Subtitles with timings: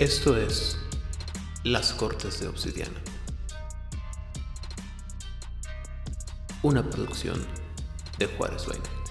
[0.00, 0.76] Esto es
[1.62, 3.00] Las Cortes de Obsidiana.
[6.64, 7.40] Una producción
[8.18, 9.03] de Juárez Vaina.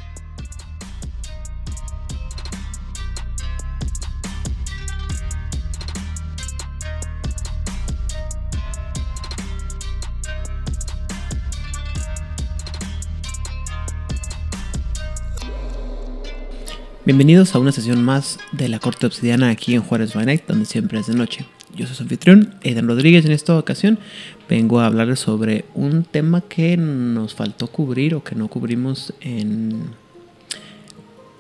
[17.05, 20.63] Bienvenidos a una sesión más de la Corte Obsidiana aquí en Juárez by Night, donde
[20.63, 21.45] siempre es de noche.
[21.76, 23.26] Yo soy su anfitrión, Eden Rodríguez.
[23.26, 23.99] En esta ocasión
[24.48, 29.81] vengo a hablarles sobre un tema que nos faltó cubrir o que no cubrimos en.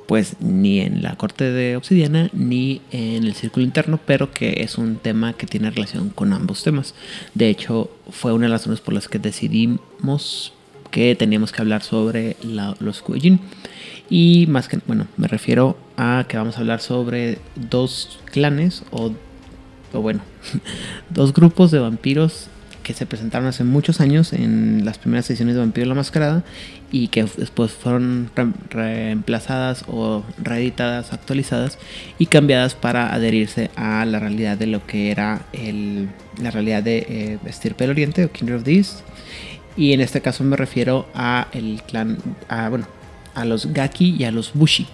[0.05, 4.77] Pues ni en la Corte de Obsidiana ni en el Círculo Interno, pero que es
[4.77, 6.93] un tema que tiene relación con ambos temas.
[7.35, 10.51] De hecho, fue una de las razones por las que decidimos
[10.93, 13.39] que teníamos que hablar sobre los Kuejin.
[14.15, 19.11] Y más que, bueno, me refiero a que vamos a hablar sobre dos clanes o,
[19.91, 20.21] o bueno,
[21.09, 22.45] dos grupos de vampiros
[22.83, 26.43] que se presentaron hace muchos años en las primeras ediciones de Vampiro la Mascarada
[26.91, 28.29] y que después fueron
[28.69, 31.79] reemplazadas o reeditadas, actualizadas
[32.19, 36.07] y cambiadas para adherirse a la realidad de lo que era el,
[36.39, 38.99] la realidad de eh, Estirpe del Oriente o Kindred of the East.
[39.75, 42.85] Y en este caso me refiero a el clan, a, bueno,
[43.35, 44.87] a los Gaki y a los Bushi,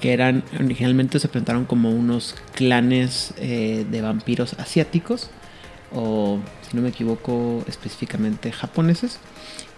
[0.00, 5.30] que eran originalmente se presentaron como unos clanes eh, de vampiros asiáticos,
[5.92, 6.38] o
[6.68, 9.18] si no me equivoco específicamente japoneses,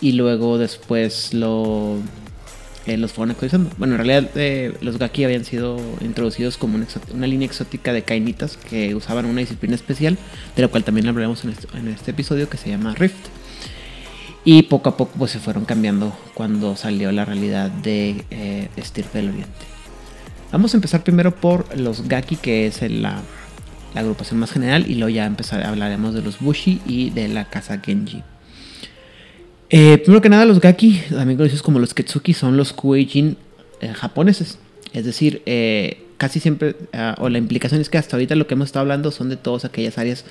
[0.00, 3.70] y luego después eh, los fueron actualizando.
[3.76, 8.02] Bueno, en realidad eh, los Gaki habían sido introducidos como una, una, línea exótica de
[8.02, 10.18] kainitas que usaban una disciplina especial,
[10.56, 13.39] de la cual también hablaremos en este, en este episodio, que se llama Rift.
[14.44, 19.18] Y poco a poco pues, se fueron cambiando cuando salió la realidad de eh, Estirpe
[19.18, 19.66] del Oriente.
[20.52, 23.22] Vamos a empezar primero por los Gaki, que es la,
[23.94, 27.44] la, agrupación más general, y luego ya empezar, hablaremos de los Bushi y de la
[27.44, 28.22] casa Genji.
[29.68, 33.36] Eh, primero que nada, los Gaki, también conocidos como los Ketsuki, son los Kueijin
[33.80, 34.58] eh, japoneses.
[34.92, 38.54] Es decir, eh, casi siempre, uh, o la implicación es que hasta ahorita lo que
[38.54, 40.24] hemos estado hablando son de todas aquellas áreas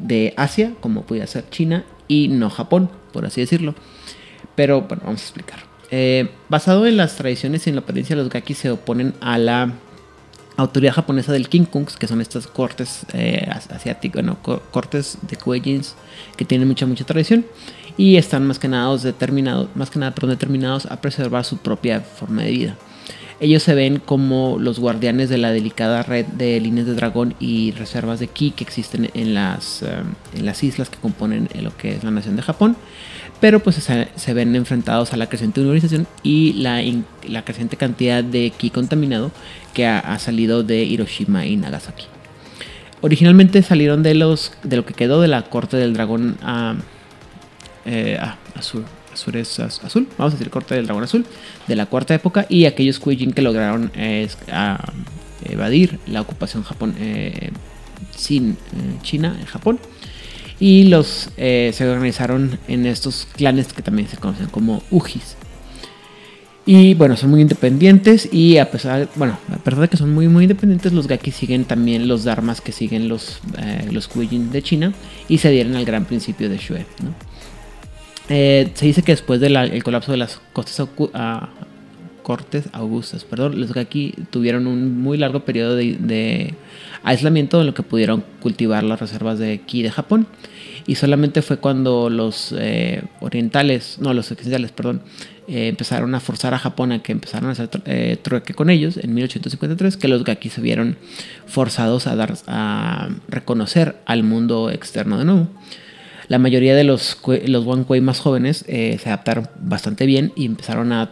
[0.00, 3.74] de Asia, como puede ser China y no Japón, por así decirlo.
[4.54, 5.60] Pero bueno, vamos a explicar.
[5.90, 9.72] Eh, basado en las tradiciones y en la apariencia, los Gaki se oponen a la
[10.56, 14.24] autoridad japonesa del Kinkunks, que son estas cortes eh, asiáticas,
[14.70, 15.94] cortes de Kuejins
[16.36, 17.46] que tienen mucha, mucha tradición
[17.96, 22.00] y están más que nada determinados, más que nada, perdón, determinados a preservar su propia
[22.00, 22.76] forma de vida.
[23.40, 27.70] Ellos se ven como los guardianes de la delicada red de líneas de dragón y
[27.72, 31.94] reservas de ki que existen en las, um, en las islas que componen lo que
[31.94, 32.76] es la nación de Japón.
[33.40, 36.82] Pero pues se, ven enfrentados a la creciente urbanización y la,
[37.28, 39.30] la, creciente cantidad de ki contaminado
[39.72, 42.06] que ha, salido de Hiroshima y Nagasaki.
[43.00, 46.74] Originalmente salieron de, los, de lo que quedó de la corte del dragón a,
[47.84, 48.82] eh, a, a sur,
[49.26, 51.24] Azul vamos a decir corte del dragón azul,
[51.66, 54.92] de la cuarta época, y aquellos Kuijin que lograron eh, a,
[55.44, 57.50] evadir la ocupación Japón, eh,
[58.16, 58.56] sin eh,
[59.02, 59.78] China en Japón.
[60.60, 65.36] Y los se organizaron en estos clanes que también se conocen como Ujis.
[66.70, 70.28] Y bueno, son muy independientes y a pesar, bueno, a pesar de que son muy
[70.28, 74.60] muy independientes, los Gaki siguen también los dharmas que siguen los, eh, los Kuijin de
[74.60, 74.92] China
[75.30, 76.84] y se adhieren al gran principio de Shue.
[78.28, 80.40] Eh, se dice que después del colapso de las
[82.22, 86.54] cortes augustas, perdón, los Gaki tuvieron un muy largo periodo de, de,
[87.02, 90.26] aislamiento en lo que pudieron cultivar las reservas de ki de Japón.
[90.86, 95.02] Y solamente fue cuando los eh, orientales, no, los occidentales, perdón,
[95.46, 98.98] eh, empezaron a forzar a Japón a que empezaran a hacer eh, trueque con ellos
[98.98, 100.96] en 1853, que los Gaki se vieron
[101.46, 105.48] forzados a, dar, a reconocer al mundo externo de nuevo
[106.28, 110.92] la mayoría de los, los Wankwei más jóvenes eh, se adaptaron bastante bien y empezaron
[110.92, 111.10] a,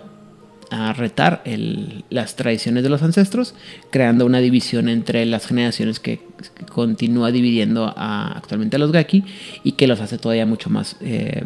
[0.71, 3.55] a retar el, las tradiciones de los ancestros,
[3.91, 6.21] creando una división entre las generaciones que,
[6.71, 9.25] continúa dividiendo actualmente a los Gaki
[9.65, 11.45] y que los hace todavía mucho más eh,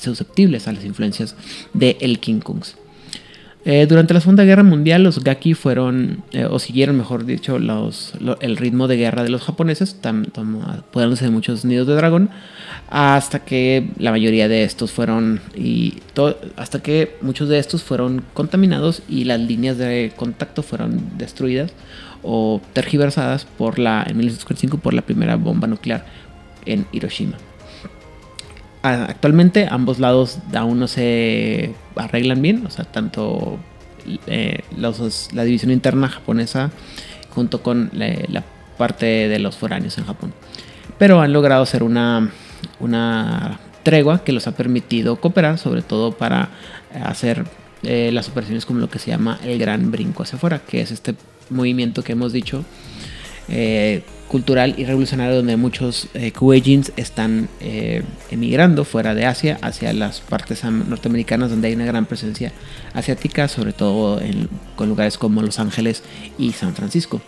[0.00, 1.36] susceptibles a las influencias
[1.74, 2.76] de el King Kungs.
[3.66, 8.12] Eh, durante la Segunda Guerra Mundial los Gaki fueron, eh, o siguieron mejor dicho, los,
[8.20, 12.28] lo, el ritmo de guerra de los japoneses, apoderándose de muchos nidos de dragón,
[12.90, 15.94] hasta que la mayoría de estos fueron, y
[16.56, 21.72] hasta que muchos de estos fueron contaminados y las líneas de contacto fueron destruidas
[22.22, 26.04] o tergiversadas por la, en 1945 por la primera bomba nuclear
[26.66, 27.36] en Hiroshima
[28.84, 33.58] actualmente ambos lados aún no se arreglan bien, o sea, tanto
[34.26, 36.70] eh, los, la división interna japonesa
[37.30, 38.44] junto con la, la,
[38.76, 40.34] parte de los foráneos en Japón.
[40.98, 42.30] Pero han logrado hacer una,
[42.80, 46.50] una tregua que los ha permitido cooperar, sobre todo para
[47.04, 47.44] hacer
[47.84, 50.90] eh, las operaciones como lo que se llama el gran brinco hacia afuera, que es
[50.90, 51.14] este
[51.50, 52.64] movimiento que hemos dicho
[53.48, 56.32] eh, cultural y revolucionario donde muchos eh,
[56.96, 62.52] están eh, emigrando fuera de Asia hacia las partes norteamericanas donde hay una gran presencia
[62.94, 64.20] asiática, sobre todo
[64.76, 66.02] con lugares como Los Ángeles
[66.38, 67.20] y San Francisco.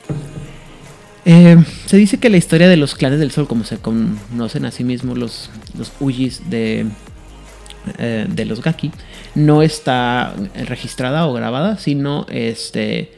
[1.29, 4.71] Eh, se dice que la historia de los clanes del sol, como se conocen a
[4.71, 5.93] sí mismos los, los
[6.51, 6.87] eh,
[8.29, 8.93] de los Gaki,
[9.35, 13.13] no está registrada o grabada, sino este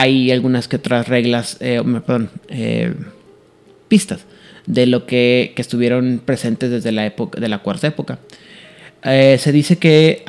[0.00, 2.94] hay algunas que otras reglas, eh, perdón, eh,
[3.88, 4.24] pistas
[4.66, 8.18] de lo que, estuvieron presentes desde la época, de la cuarta época.
[9.02, 10.24] Eh, se dice que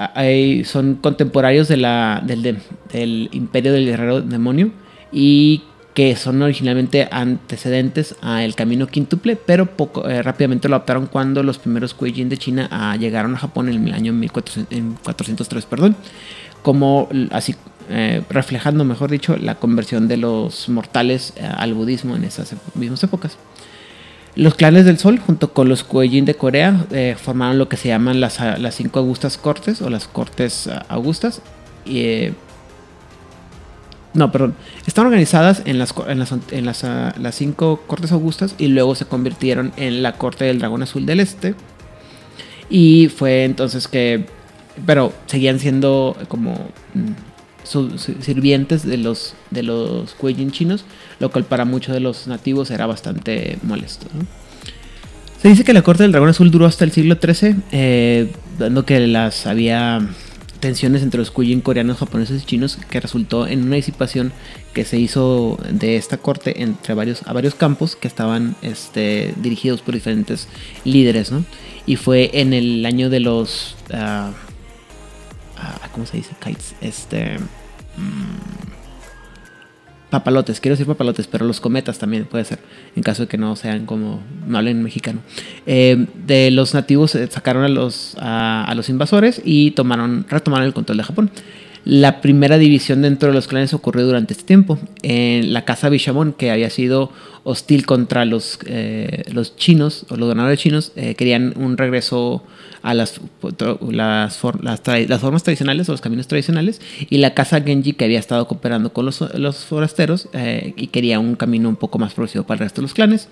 [0.65, 1.85] son contemporáneos del,
[2.25, 4.73] del, imperio del guerrero demonio
[5.11, 5.63] y
[5.93, 11.97] que son originalmente antecedentes al camino quíntuple, pero poco, rápidamente lo adoptaron cuando los primeros
[11.97, 15.95] Kuei-jin de China llegaron a Japón en el año 1403, perdón,
[16.61, 17.55] como así
[17.91, 23.03] eh, reflejando, mejor dicho, la conversión de los mortales eh, al budismo en esas mismas
[23.03, 23.37] épocas.
[24.35, 27.89] Los clanes del sol, junto con los Kuei-jin de Corea, eh, formaron lo que se
[27.89, 31.41] llaman las, las, cinco augustas cortes o las cortes augustas.
[34.13, 34.55] no, perdón.
[34.85, 39.05] Están organizadas en, las, en, las, en las, las, cinco cortes augustas y luego se
[39.05, 41.55] convirtieron en la corte del dragón azul del este.
[42.69, 44.25] Y fue entonces que.
[44.85, 46.53] Pero seguían siendo como
[46.93, 47.30] mm,
[48.21, 50.15] sirvientes de los, de los
[50.51, 50.85] chinos,
[51.19, 54.07] lo cual para muchos de los nativos era bastante molesto.
[55.41, 58.85] Se dice que la corte del dragón azul duró hasta el siglo XIII, eh, dando
[58.85, 60.07] que las había
[60.59, 64.31] tensiones entre los Kuijin coreanos, japoneses y chinos, que resultó en una disipación
[64.73, 69.81] que se hizo de esta corte entre varios, a varios campos que estaban este, dirigidos
[69.81, 70.47] por diferentes
[70.85, 71.31] líderes.
[71.87, 73.75] Y fue en el año de los...
[73.89, 74.31] Uh,
[75.91, 76.31] ¿Cómo se dice?
[76.39, 76.75] Kites.
[76.81, 77.37] Este
[77.97, 78.51] Mm.
[80.09, 82.59] papalotes, quiero decir papalotes, pero los cometas también puede ser,
[82.95, 85.21] en caso de que no sean como, no hablen mexicano.
[85.65, 90.73] Eh, de los nativos eh, sacaron a los, a, los invasores y tomaron, retomaron el
[90.73, 91.31] control de Japón.
[91.83, 94.77] La primera división dentro de los clanes ocurrió durante este tiempo.
[95.01, 97.11] En la casa Bishamon, que había sido
[97.43, 102.43] hostil contra los, eh, los chinos o los ganadores chinos, querían un regreso
[102.81, 103.21] a las,
[103.89, 108.91] las, formas tradicionales o los caminos tradicionales y la casa Genji que había estado cooperando
[108.91, 109.19] con los,
[109.65, 112.93] forasteros eh, y quería un camino un poco más progresivo para el resto de los
[112.93, 113.29] clanes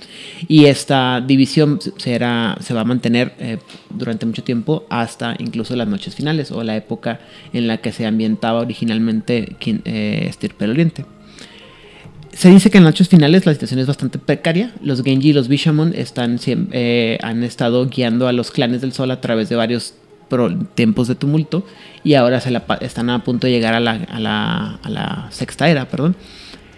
[0.47, 3.57] y esta división se, se va a mantener eh,
[3.89, 7.19] durante mucho tiempo hasta incluso las noches finales o la época
[7.53, 11.05] en la que se ambientaba originalmente eh, Estirpe Oriente.
[12.33, 14.71] Se dice que en noches finales la situación es bastante precaria.
[14.81, 19.19] Los Genji y los Bishamon eh, han estado guiando a los clanes del sol a
[19.19, 19.95] través de varios
[20.75, 21.65] tiempos de tumulto
[22.03, 22.41] y ahora
[22.81, 25.87] están a punto de llegar a la, sexta era.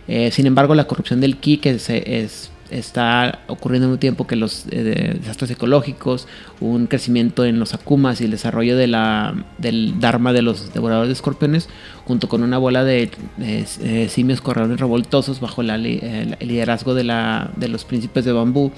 [0.08, 4.26] Eh, sin embargo, la corrupción del ki, que se, es está ocurriendo en un tiempo
[4.26, 6.28] que los eh, desastres ecológicos,
[6.60, 11.10] un crecimiento en los akumas y el desarrollo de la, del dharma de los devoradores
[11.10, 11.70] de escorpiones,
[12.06, 17.52] junto con una bola de, eh, simios corredores revoltosos bajo la, el liderazgo de, la,
[17.58, 18.72] de los príncipes de bambú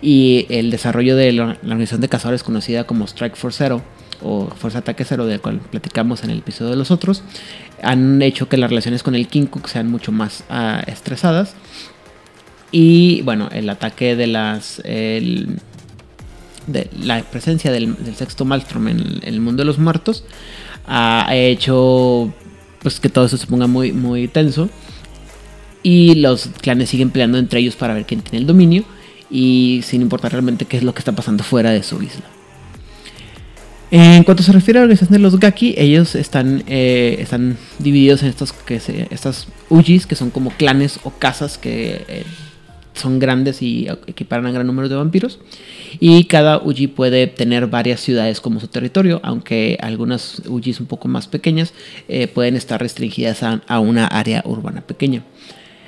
[0.00, 3.82] y el desarrollo de la, organización de cazadores conocida como Strike for Zero
[4.22, 7.22] o Fuerza Ataque Cero, del cual platicamos en el episodio de los otros,
[7.82, 11.54] han hecho que las relaciones con el Kinkuk sean mucho más uh, estresadas
[12.70, 14.82] y bueno, el ataque de las.
[14.84, 15.58] de
[17.00, 20.24] la presencia del, sexto Malstrom en el, mundo de los muertos
[20.86, 22.32] ha hecho
[22.80, 24.68] pues que todo eso se ponga muy, muy tenso.
[25.82, 28.84] Y los clanes siguen peleando entre ellos para ver quién tiene el dominio.
[29.30, 32.24] Y sin importar realmente qué es lo que está pasando fuera de su isla.
[33.90, 38.22] En cuanto se refiere a la organización de los Gaki, ellos están, eh, están divididos
[38.22, 42.24] en estos que se, estas Ujis, que son como clanes o casas que eh,
[42.98, 45.38] son grandes y equiparan a gran número de vampiros.
[46.00, 51.08] Y cada Uji puede tener varias ciudades como su territorio, aunque algunas Ujis un poco
[51.08, 51.72] más pequeñas
[52.08, 55.22] eh, pueden estar restringidas a, una área urbana pequeña.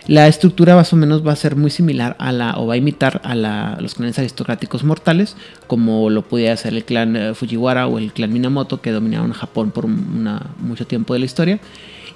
[0.07, 2.77] La estructura más o menos va a ser muy similar a la, o va a
[2.77, 5.37] imitar a, los clanes aristocráticos mortales,
[5.67, 9.71] como lo podía hacer el clan eh, Fujiwara o el clan Minamoto, que dominaron Japón
[9.71, 11.61] por mucho tiempo de la historia.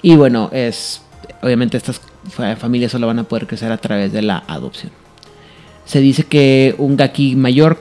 [0.03, 1.03] Y bueno, es
[1.43, 4.93] obviamente estas familias solo van a poder crecer a través de la adopción.
[5.85, 7.78] Se dice que un gaki mayor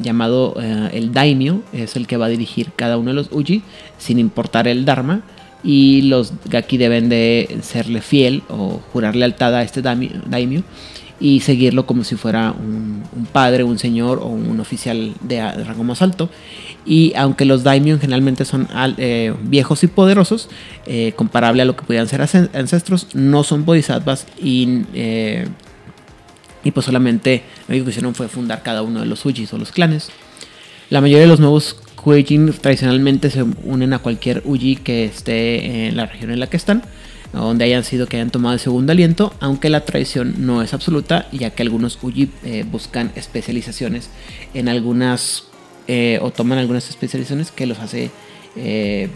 [0.00, 3.62] llamado eh, el daimyo es el que va a dirigir cada uno de los uji
[3.98, 5.22] sin importar el dharma,
[5.62, 10.62] y los Gaki deben de serle fiel o jurar lealtad a este daimyo
[11.20, 16.02] y seguirlo como si fuera un, padre, un señor o un oficial de, rango más
[16.02, 16.30] alto.
[16.86, 20.48] Y aunque los daimyo generalmente son eh, viejos y poderosos,
[20.86, 25.46] eh, comparable a lo que podían ser ancestros, no son bodhisattvas y, eh,
[26.64, 29.72] y pues solamente lo que hicieron fue fundar cada uno de los ujis o los
[29.72, 30.10] clanes.
[30.88, 35.96] La mayoría de los nuevos Kueijin tradicionalmente se unen a cualquier uji que esté en
[35.96, 36.82] la región en la que están
[37.32, 41.28] donde hayan sido que hayan tomado el segundo aliento, aunque la tradición no es absoluta,
[41.32, 44.10] ya que algunos Uji eh, buscan especializaciones
[44.54, 45.44] en algunas
[45.86, 48.10] eh, o toman algunas especializaciones que los hace
[48.56, 49.08] eh,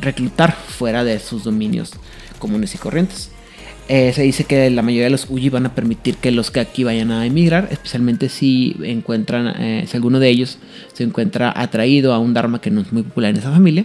[0.00, 1.92] reclutar fuera de sus dominios
[2.38, 3.30] comunes y corrientes.
[3.88, 7.12] se dice que la mayoría de los Uji van a permitir que los Gaki vayan
[7.12, 10.58] a emigrar, especialmente si encuentran, si alguno de ellos
[10.92, 13.84] se encuentra atraído a un Dharma que no es muy popular en esa familia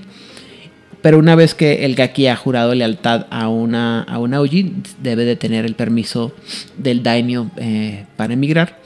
[1.02, 4.40] pero una vez que el Gaki ha jurado lealtad a una, a una
[5.02, 6.34] debe de tener el permiso
[6.78, 8.80] del daimyo eh, para emigrar.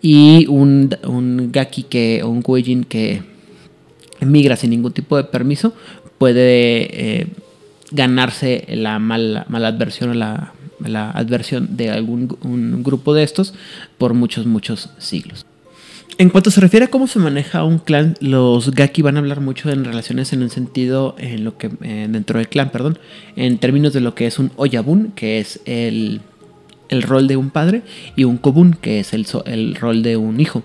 [0.00, 3.22] Y un, un Gaki que, o un Kueijin que
[4.20, 5.74] emigra sin ningún tipo de permiso
[6.18, 7.26] puede eh,
[7.90, 13.54] ganarse la mala, mala adversión o la, la adversión de algún un grupo de estos
[13.98, 15.47] por muchos, muchos siglos.
[16.16, 19.40] En cuanto se refiere a cómo se maneja un clan, los Gaki van a hablar
[19.40, 22.98] mucho en relaciones en el sentido, en lo que dentro del clan, perdón,
[23.36, 26.20] en términos de lo que es un Oyabun, que es el,
[27.02, 27.82] rol de un padre,
[28.16, 30.64] y un Kobun, que es el, el rol de un hijo,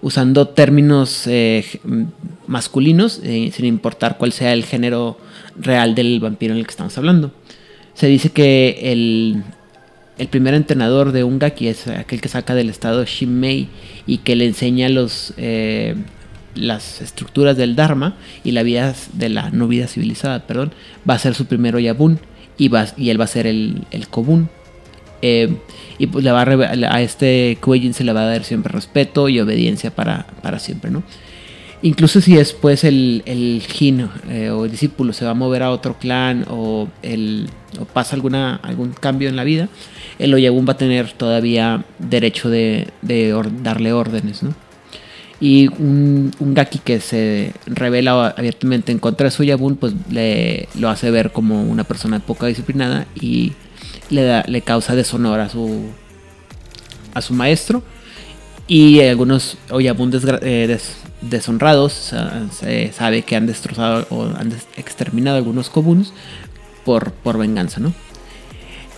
[0.00, 1.66] usando términos eh,
[2.46, 5.18] masculinos, eh, sin importar cuál sea el género
[5.58, 7.32] real del vampiro en el que estamos hablando.
[7.92, 9.44] Se dice que el,
[10.18, 13.68] el primer entrenador de un Gaki es aquel que saca del estado Shinmei
[14.06, 15.96] y que le enseña los, eh,
[16.54, 20.72] las estructuras del Dharma y la vida de la no vida civilizada, perdón,
[21.08, 22.20] va a ser su primero Yabun
[22.56, 24.48] y, va, y él va a ser el, el Kobun.
[25.22, 25.56] Eh,
[25.98, 29.30] y pues le va a, a este Kueijin se le va a dar siempre respeto
[29.30, 31.02] y obediencia para, para siempre, ¿no?
[31.84, 35.70] Incluso si después el, el Jin eh, o el discípulo se va a mover a
[35.70, 37.50] otro clan o, el,
[37.92, 39.68] pasa alguna, algún cambio en la vida,
[40.18, 42.88] el Oyabun va a tener todavía derecho de,
[43.62, 44.54] darle órdenes, ¿no?
[45.40, 50.88] Y un, Gaki que se revela abiertamente en contra de su Oyabun, pues le, lo
[50.88, 53.52] hace ver como una persona poco disciplinada y
[54.08, 55.90] le, da, le causa deshonor a su,
[57.12, 57.82] a su maestro.
[58.66, 60.10] Y algunos Oyabun
[60.42, 60.78] eh,
[61.20, 62.14] deshonrados
[62.52, 66.12] se sabe que han destrozado o han exterminado algunos Kobuns
[66.84, 67.92] por, por venganza, ¿no?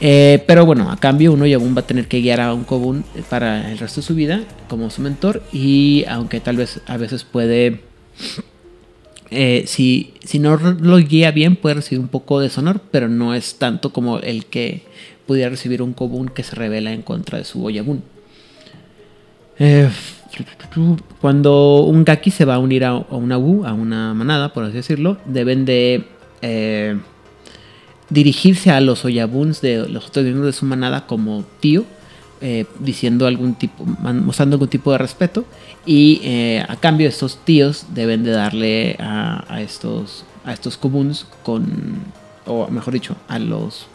[0.00, 3.04] Eh, pero bueno, a cambio uno Yabun va a tener que guiar a un Kobun
[3.30, 7.24] para el resto de su vida como su mentor y aunque tal vez a veces
[7.24, 7.80] puede,
[9.30, 13.34] eh, si, si no lo guía bien puede recibir un poco de deshonor, pero no
[13.34, 14.82] es tanto como el que
[15.26, 18.02] pudiera recibir un Kobun que se revela en contra de su Oyabun.
[19.58, 19.88] Eh,
[21.20, 24.74] cuando un Gaki se va a unir a, una Wu, a una manada, por así
[24.74, 26.04] decirlo, deben de
[28.08, 31.84] dirigirse a los Oyabuns de los otros miembros de su manada como tío,
[32.40, 35.44] eh, diciendo algún tipo, mostrando algún tipo de respeto
[35.86, 41.66] y eh, a cambio estos tíos deben de darle a, estos a estos comuns con
[42.44, 43.86] o mejor dicho a los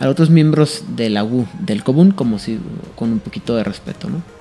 [0.00, 1.24] a otros miembros de la
[1.60, 2.58] del común como si
[2.96, 4.35] con un poquito de respeto, ¿no?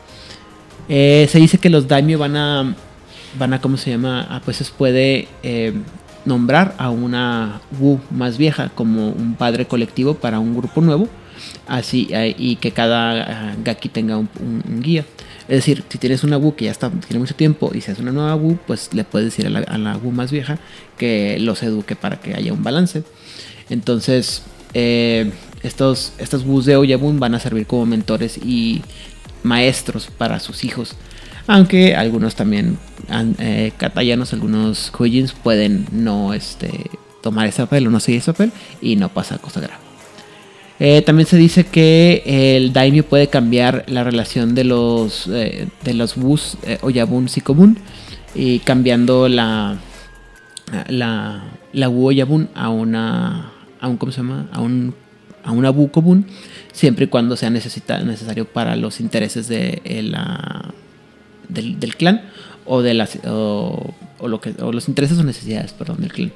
[0.87, 2.75] Eh, se dice que los daimyo van a
[3.37, 5.27] van a cómo se llama a pues puede
[6.25, 11.07] nombrar a una Wu más vieja como un padre colectivo para un grupo nuevo,
[11.67, 14.29] así eh, y que cada eh, Gaki tenga un,
[14.81, 15.05] guía.
[15.47, 18.01] Es decir, si tienes una Wu que ya está, tiene mucho tiempo y se hace
[18.01, 20.57] una nueva Wu, pues le puedes decir a la, a Wu más vieja
[20.97, 23.03] que los eduque para que haya un balance.
[23.69, 24.41] Entonces,
[24.73, 28.81] eh, estos, estos Wus de Oyabun van a servir como mentores y
[29.45, 30.95] maestros para sus hijos
[31.47, 32.77] aunque algunos también,
[33.39, 36.89] eh, algunos Kujins pueden no este,
[37.21, 39.83] tomar ese papel o no seguir ese papel y no pasa cosa grave.
[40.79, 45.93] Eh, también se dice que el daimyo puede cambiar la relación de los eh, de
[45.93, 47.77] los bus eh, oyabun y común
[48.33, 49.77] y cambiando la
[50.89, 54.93] la la wu oyabun a una a un cómo se llama a un
[55.45, 56.25] a una bu común
[56.73, 60.73] siempre y cuando sea necesario para los intereses de la
[61.47, 62.23] del, clan
[62.65, 63.93] o de las o,
[64.27, 66.33] lo que, o los intereses o necesidades perdón, del clan.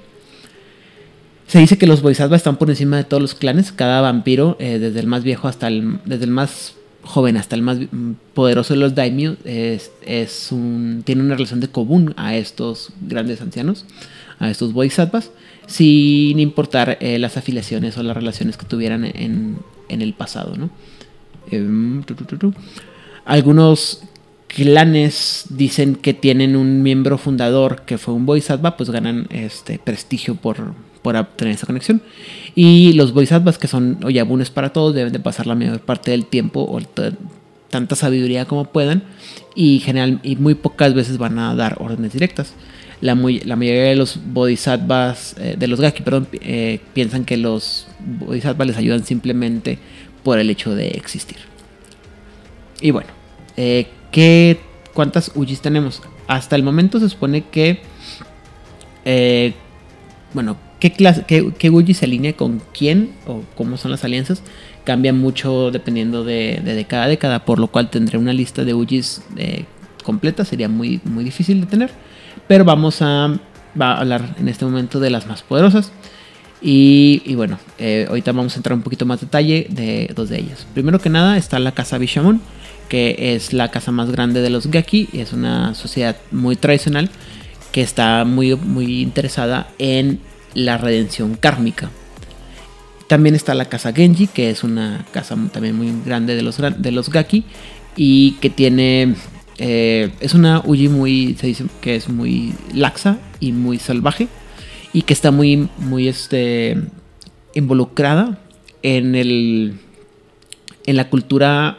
[1.47, 3.71] Se dice que los Bodhisattvas están por encima de todos los clanes.
[3.71, 7.63] Cada vampiro, eh, desde el más viejo hasta el, desde el más joven hasta el
[7.63, 7.79] más
[8.35, 13.41] poderoso de los daimyo, es, es un, tiene una relación de común a estos grandes
[13.41, 13.85] ancianos.
[14.37, 15.31] a estos bodhisattvas,
[15.69, 19.57] sin importar eh, las afiliaciones o las relaciones que tuvieran en,
[19.87, 20.57] en el pasado.
[20.57, 20.71] ¿no?
[21.51, 22.03] Em.
[23.23, 24.01] Algunos
[24.47, 30.33] clanes dicen que tienen un miembro fundador que fue un bodhisattva, pues ganan este prestigio
[30.33, 30.73] por,
[31.03, 32.01] por obtener esa conexión.
[32.55, 36.25] Y los bodhisattvas, que son oyabunes para todos, deben de pasar la mayor parte del
[36.25, 36.81] tiempo o
[37.69, 39.03] tanta sabiduría como puedan
[39.53, 42.55] y, general, y muy pocas veces van a dar órdenes directas.
[43.01, 47.37] La, muy- la mayoría de los bodhisattvas, eh, de los gaki, perdón, eh, piensan que
[47.37, 49.79] los bodhisattvas les ayudan simplemente
[50.23, 51.37] por el hecho de existir.
[52.81, 53.09] Y bueno,
[53.55, 54.59] eh, ¿qué,
[54.93, 56.01] ¿cuántas Ujis tenemos?
[56.27, 57.81] Hasta el momento se supone que,
[60.33, 64.43] bueno, ¿qué, clase, qué, qué Uji se alinea con quién o cómo son las alianzas?
[64.83, 68.73] Cambia mucho dependiendo de, de, de cada década, por lo cual tendré una lista de
[68.73, 69.21] Ujis
[70.03, 71.91] completa, sería muy, muy difícil de tener.
[72.49, 73.37] Pero vamos a,
[73.79, 75.91] hablar en este momento de las más poderosas.
[76.63, 80.65] Y, bueno, eh, ahorita vamos a entrar un poquito más detalle de dos de ellas.
[80.73, 82.41] Primero que nada está la casa Bishamon,
[82.89, 85.09] que es la casa más grande de los Gaki.
[85.13, 87.11] y Es una sociedad muy tradicional
[87.71, 90.19] que está muy, muy interesada en
[90.55, 91.91] la redención kármica.
[93.05, 96.91] También está la casa Genji, que es una casa también muy grande de los, de
[96.91, 97.45] los Gaki
[97.95, 99.13] y que tiene...
[99.59, 101.35] eh, es una Uji muy...
[101.39, 104.27] se dice que es muy laxa y muy salvaje
[104.93, 106.77] y que está muy, muy este,
[107.53, 108.39] involucrada
[108.81, 109.79] en, el,
[110.85, 111.77] en la cultura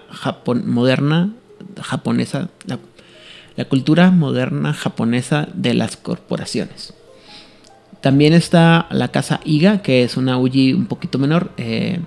[0.64, 1.34] moderna
[1.82, 2.78] japonesa, la,
[3.56, 6.94] la cultura moderna japonesa de las corporaciones.
[8.00, 12.00] También está la casa Iga, que es una Uji un poquito menor eh,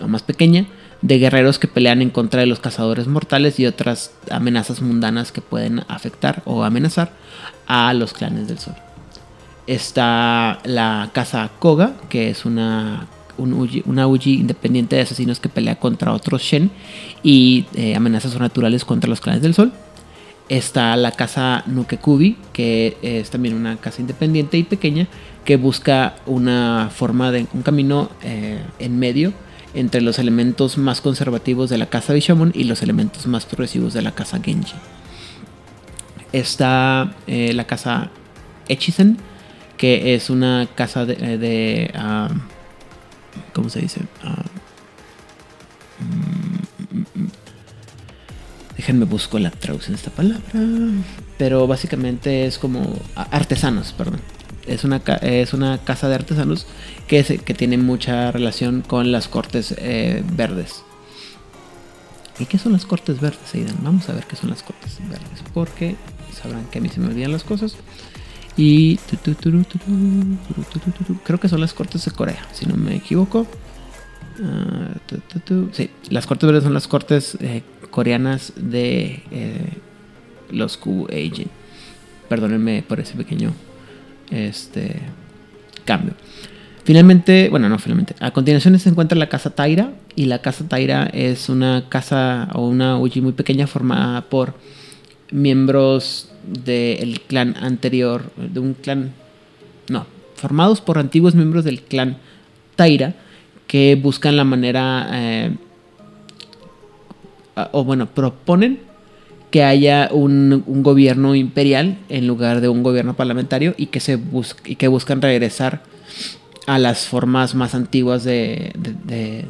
[0.00, 0.66] o más pequeña,
[1.02, 5.40] de guerreros que pelean en contra de los cazadores mortales y otras amenazas mundanas que
[5.40, 7.12] pueden afectar o amenazar
[7.66, 8.74] a los clanes del sol.
[9.66, 16.12] Está la casa Koga, que es una, un Uji, independiente de asesinos que pelea contra
[16.12, 16.70] otros Shen
[17.22, 19.72] y eh, amenazas naturales contra los clanes del sol.
[20.48, 25.08] Está la casa Nukekubi, que es también una casa independiente y pequeña
[25.44, 29.32] que busca una forma de un camino eh, en medio
[29.74, 34.02] entre los elementos más conservativos de la casa Bishamon y los elementos más progresivos de
[34.02, 34.74] la casa Genji.
[36.32, 38.10] Está eh, la casa
[38.68, 39.18] Echizen,
[39.76, 41.16] que es una casa de...
[41.20, 42.28] eh, ah,
[43.52, 44.00] ¿Cómo se dice?
[44.22, 44.44] Ah,
[46.00, 47.30] mm, mm, mm.
[48.76, 50.42] Déjenme busco la traducción de esta palabra.
[51.38, 54.20] Pero básicamente es como artesanos, perdón.
[54.66, 56.66] Es una, es una casa de artesanos
[57.08, 60.84] que, que tiene mucha relación con las cortes eh, verdes.
[62.38, 63.76] ¿Y qué son las cortes verdes, Aidan?
[63.82, 65.42] Vamos a ver qué son las cortes verdes.
[65.52, 65.96] Porque
[66.32, 67.76] sabrán que a mí se me olvidan las cosas.
[68.56, 68.98] Y
[71.24, 73.46] creo que son las cortes de Corea, si no me equivoco.
[74.42, 74.94] Ah.
[75.72, 79.78] Sí, las cortes verdes son las cortes eh, coreanas de eh,
[80.50, 81.50] los Q Agent.
[82.28, 83.52] Perdónenme por ese pequeño
[84.30, 84.96] este
[85.84, 86.14] cambio.
[86.84, 88.14] Finalmente, bueno, no finalmente.
[88.20, 89.92] A continuación se encuentra la casa Taira.
[90.14, 94.54] Y la casa Taira es una casa o una Uji muy pequeña formada por
[95.30, 98.30] miembros del clan anterior.
[98.36, 99.12] De un clan.
[99.88, 102.18] No, formados por antiguos miembros del clan
[102.76, 103.14] Taira.
[103.66, 105.08] Que buscan la manera.
[105.12, 105.56] eh,
[107.72, 108.80] o bueno, proponen
[109.52, 114.16] que haya un, un gobierno imperial en lugar de un gobierno parlamentario y que se
[114.16, 115.84] bus- que buscan regresar
[116.66, 118.72] a las formas más antiguas de-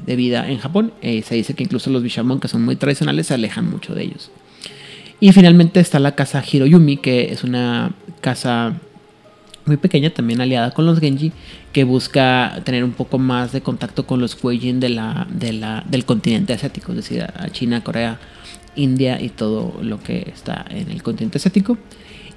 [0.04, 0.92] de vida en Japón.
[1.02, 4.02] Eh, se dice que incluso los Bishamon, que son muy tradicionales, se alejan mucho de
[4.02, 4.30] ellos.
[5.20, 8.74] Y finalmente está la casa Hiroyumi, que es una casa
[9.66, 11.30] muy pequeña, también aliada con los Genji,
[11.72, 15.84] que busca tener un poco más de contacto con los Kueijin de la, de la,
[15.88, 18.18] del continente asiático, es decir, a China, Corea,
[18.76, 21.78] India y todo lo que está en el continente asiático.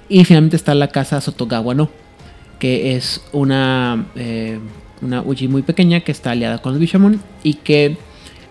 [0.08, 1.90] Y finalmente está la casa Sotogawa no,
[2.58, 4.58] que es una, eh,
[5.02, 7.96] una Uji muy pequeña que está aliada con los Bishamon y que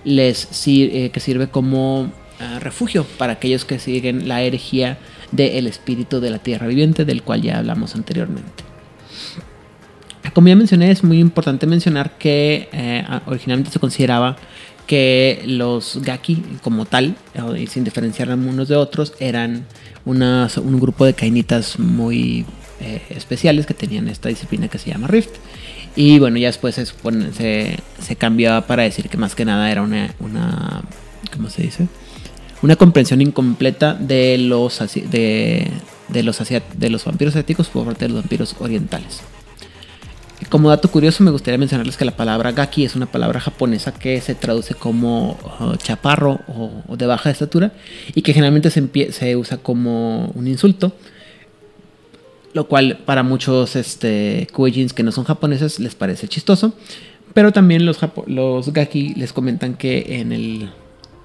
[0.03, 4.97] les sir- eh, que sirve como ah, refugio para aquellos que siguen la herejía
[5.31, 8.63] del espíritu de la tierra viviente, del cual ya hablamos anteriormente.
[10.33, 14.35] Como ya mencioné, es muy importante mencionar que eh, originalmente se consideraba
[14.85, 19.65] que los Gaki como tal, eh, y sin diferenciar unos de otros, eran
[20.05, 22.45] un grupo de kainitas muy
[22.79, 25.35] eh, especiales que tenían esta disciplina que se llama Rift.
[25.95, 30.13] Y bueno, ya después se, se, cambió para decir que más que nada era una,
[30.19, 30.83] una
[31.33, 31.87] ¿cómo se dice?
[32.61, 35.71] Una comprensión incompleta de los, de,
[36.09, 36.39] de los,
[36.77, 39.21] de los vampiros asiáticos por parte de los vampiros orientales.
[40.49, 44.21] Como dato curioso, me gustaría mencionarles que la palabra gaki es una palabra japonesa que
[44.21, 47.71] se traduce como uh, chaparro o, de baja estatura
[48.13, 50.93] y que generalmente se, usa como un insulto.
[52.53, 56.73] Lo cual para muchos este, kuejins que no son japoneses les parece chistoso.
[57.33, 57.99] Pero también los,
[58.71, 60.69] gaki les comentan que en el,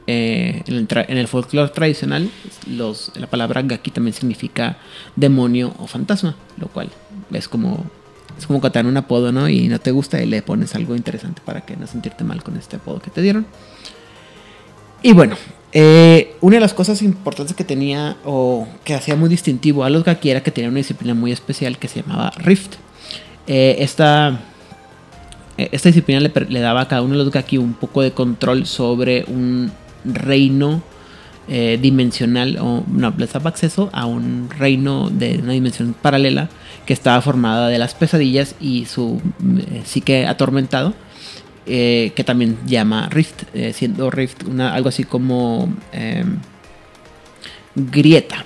[0.07, 2.29] eh, en el, folclore tradicional
[2.67, 4.79] la palabra gaki también significa
[5.15, 6.37] demonio o fantasma.
[6.59, 6.89] Lo cual
[7.33, 7.85] es como
[8.40, 9.48] es como que te dan un apodo, ¿no?
[9.48, 12.57] Y no te gusta y le pones algo interesante para que no sentirte mal con
[12.57, 13.46] este apodo que te dieron.
[15.03, 15.37] Y bueno,
[15.72, 20.05] eh, una de las cosas importantes que tenía o que hacía muy distintivo a los
[20.05, 22.74] Gaki era que tenía una disciplina muy especial que se llamaba Rift.
[23.46, 24.40] Eh, esta,
[25.57, 28.66] eh, esta disciplina le, daba a cada uno de los Gaki un poco de control
[28.66, 29.70] sobre un
[30.05, 30.83] reino
[31.83, 36.48] dimensional o no, les daba acceso a un reino de una dimensión paralela
[36.87, 39.21] que estaba formada de las pesadillas y su
[39.59, 40.95] eh, psique atormentado,
[41.66, 46.38] eh, que también llama Rift, eh, siendo Rift algo así como em,
[47.75, 48.45] grieta.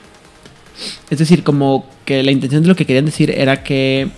[1.10, 4.08] Es decir, como que la intención de lo que querían decir era que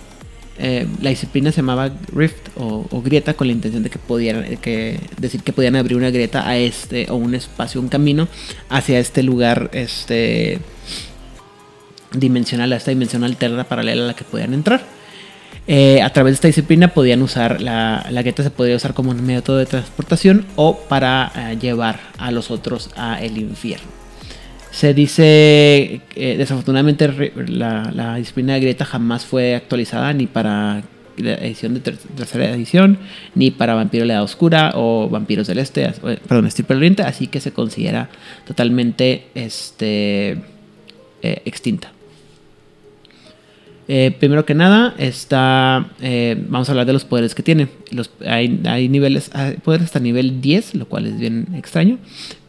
[1.01, 5.43] la disciplina se llamaba Rift o, grieta con la intención de que pudieran que decir
[5.43, 8.27] que podían abrir una grieta a este o un espacio, un camino
[8.67, 10.57] hacia este lugar, este
[12.13, 14.81] dimensional, a esta dimensión alterna paralela a la que podían entrar.
[15.69, 19.11] Eh, a través de esta disciplina podían usar la, la gueta se podía usar como
[19.11, 23.87] un método de transportación o para eh, llevar a los otros a el infierno.
[24.71, 30.83] Se dice que desafortunadamente la, disciplina de Greta jamás fue actualizada ni para
[31.17, 32.99] la edición de tercera edición,
[33.33, 37.27] ni para Vampiro de la Oscura o Vampiros del Este, eh, perdón, Estirpe Oriente, así
[37.27, 38.09] que se considera
[38.45, 40.37] totalmente este,
[41.21, 41.96] extinta.
[43.87, 45.91] Eh, primero que nada, está.
[46.01, 47.67] Eh, vamos a hablar de los poderes que tiene.
[48.25, 49.31] Hay, niveles,
[49.63, 51.97] poderes hasta nivel 10, lo cual es bien extraño.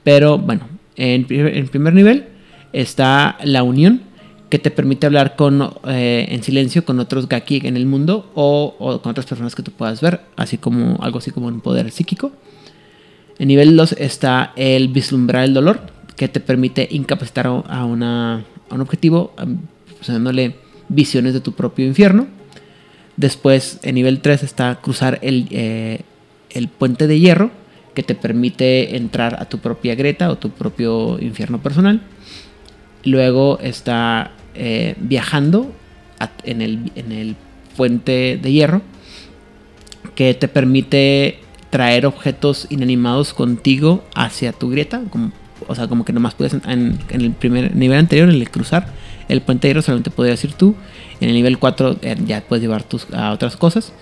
[0.03, 2.27] Pero bueno, en, en primer nivel
[2.73, 4.03] está la unión,
[4.49, 9.01] que te permite hablar con, eh, en silencio con otros Gaki en el mundo o,
[9.03, 12.33] con otras personas que tú puedas ver, así como algo así como un poder psíquico.
[13.39, 15.81] En nivel 2 está el vislumbrar el dolor,
[16.17, 19.33] que te permite incapacitar a, una, a un objetivo,
[20.07, 20.57] dándole
[20.89, 22.27] visiones de tu propio infierno.
[23.17, 26.03] Después, en nivel 3 está cruzar el, eh,
[26.51, 27.51] el puente de hierro,
[27.95, 32.01] que te permite entrar a tu propia Greta o tu propio infierno personal.
[33.05, 35.73] Luego está eh, viajando
[36.45, 37.37] en, el, en el
[37.77, 38.83] puente de hierro,
[40.15, 45.03] que te permite traer objetos inanimados contigo hacia tu grieta.
[45.67, 48.93] O sea, como que nomás puedes en, en, el primer nivel anterior, en el cruzar,
[49.29, 50.75] el puente solamente podrías ir tú.
[51.21, 53.93] En el nivel 4 eh, ya puedes llevar tus, a otras cosas.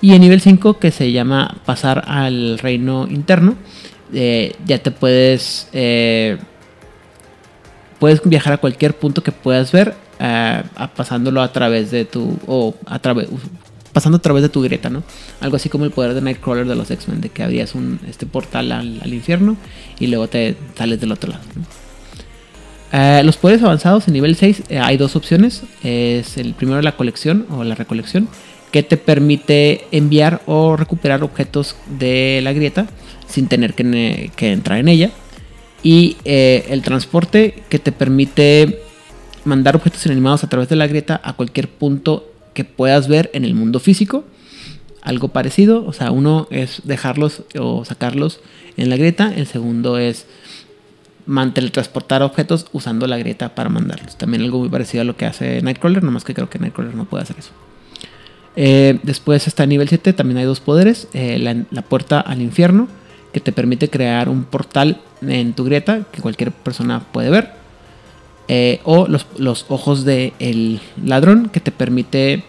[0.00, 3.54] Y en nivel 5, que se llama pasar al reino interno,
[4.12, 5.68] eh, ya te puedes.
[5.72, 6.38] Eh,
[8.00, 9.94] puedes viajar a cualquier punto que puedas ver,
[10.96, 12.36] pasándolo a través de tu.
[12.46, 13.28] o a través.
[13.92, 15.02] Pasando a través de tu grieta, ¿no?
[15.40, 18.24] Algo así como el poder de Nightcrawler de los X-Men, de que abrías un este
[18.24, 19.58] portal al, infierno
[20.00, 21.44] y luego te sales del otro lado.
[22.92, 25.62] Eh, los poderes avanzados en nivel 6 eh, hay dos opciones.
[25.82, 28.28] Es el primero la colección o la recolección,
[28.70, 32.86] que te permite enviar o recuperar objetos de la grieta
[33.26, 35.10] sin tener que, entrar en ella.
[35.82, 38.82] Y eh, el transporte, que te permite
[39.44, 43.44] mandar objetos inanimados a través de la grieta a cualquier punto que puedas ver en
[43.44, 44.24] el mundo físico.
[45.00, 48.40] Algo parecido, o sea, uno es dejarlos o sacarlos
[48.76, 50.26] en la grieta, el segundo es
[51.72, 54.16] transportar objetos usando la grieta para mandarlos.
[54.16, 57.04] También algo muy parecido a lo que hace Nightcrawler, nomás que creo que Nightcrawler no
[57.04, 57.50] puede hacer eso.
[58.56, 61.08] Eh, después está nivel 7, también hay dos poderes.
[61.12, 62.88] Eh, la, puerta al infierno,
[63.32, 67.52] que te permite crear un portal en tu grieta que cualquier persona puede ver.
[68.48, 69.26] Eh, o los,
[69.68, 72.44] ojos del ladrón, que te permite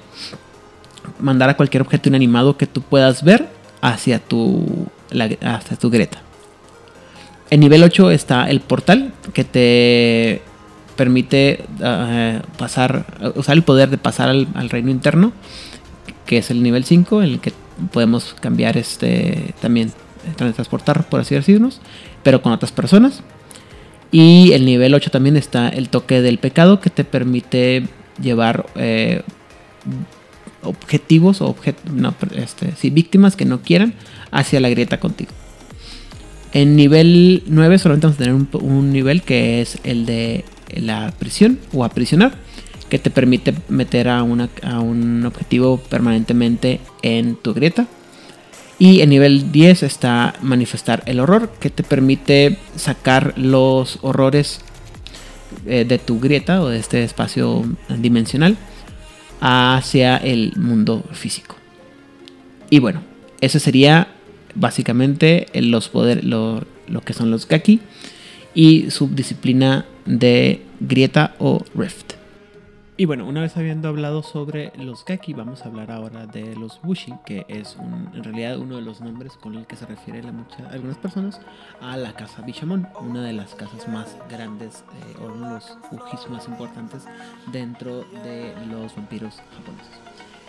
[1.19, 3.47] mandar a cualquier objeto inanimado que tú puedas ver
[3.81, 4.87] hacia tu,
[5.41, 6.22] hacia tu grieta.
[7.53, 10.41] En nivel 8 está el portal que te
[10.95, 15.33] permite ah, pasar, usar el poder de pasar al, reino interno,
[16.25, 17.53] que es el nivel 5, en el que
[17.91, 19.91] podemos cambiar este también
[20.35, 21.79] transportar, por así decirnos,
[22.23, 23.21] pero con otras personas.
[24.11, 27.83] Y el nivel 8 también está el toque del pecado, que te permite
[28.19, 29.21] llevar eh,
[30.63, 31.55] objetivos o
[32.35, 33.93] este, víctimas que no quieran
[34.31, 35.29] hacia la grieta contigo.
[36.53, 41.59] En nivel 9 solamente vamos a tener un, nivel que es el de la prisión
[41.73, 42.35] o aprisionar,
[42.89, 47.87] que te permite meter a, un objetivo permanentemente en tu grieta.
[48.77, 54.61] Y en nivel 10 está manifestar el horror, que te permite sacar los horrores
[55.65, 57.63] eh, de tu grieta o de este espacio
[57.97, 58.57] dimensional
[59.41, 61.55] hacia el mundo físico.
[62.69, 63.01] Y bueno,
[63.41, 64.12] eso sería
[64.55, 66.65] básicamente los poder, lo,
[67.05, 67.81] que son los Gaki
[68.53, 72.13] y subdisciplina de grieta o rift.
[72.95, 76.79] Y bueno, una vez habiendo hablado sobre los Gaki, vamos a hablar ahora de los
[76.83, 77.75] Bushi, que es
[78.13, 81.41] en realidad uno de los nombres con el que se refieren algunas personas
[81.81, 85.77] a la casa Bishamon, una de las casas más grandes eh, o uno de los
[85.91, 87.05] Bujis más importantes
[87.51, 90.02] dentro de los vampiros japoneses.